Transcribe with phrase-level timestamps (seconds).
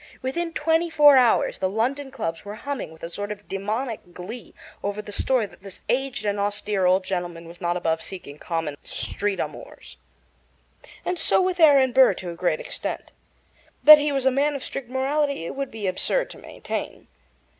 [0.23, 4.55] Within twenty four hours the London clubs were humming with a sort of demoniac glee
[4.81, 8.75] over the story that this aged and austere old gentleman was not above seeking common
[8.83, 9.97] street amours.
[11.05, 13.11] And so with Aaron Burr to a great extent.
[13.83, 17.07] That he was a man of strict morality it would be absurd to maintain.